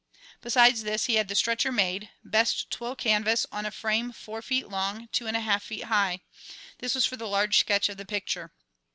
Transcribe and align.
Besides 0.41 0.81
this 0.81 1.05
he 1.05 1.17
had 1.17 1.27
the 1.27 1.35
stretcher 1.35 1.71
made, 1.71 2.09
best 2.23 2.71
twill 2.71 2.95
canvas 2.95 3.45
on 3.51 3.67
a 3.67 3.69
frame 3.71 4.11
four 4.11 4.41
feet 4.41 4.67
long, 4.67 5.07
two 5.11 5.27
and 5.27 5.37
a 5.37 5.41
half 5.41 5.61
feet 5.61 5.83
high. 5.83 6.21
This 6.79 6.95
was 6.95 7.05
for 7.05 7.17
the 7.17 7.27
large 7.27 7.59
sketch 7.59 7.87
of 7.87 7.97
the 7.97 8.05
picture. 8.07 8.51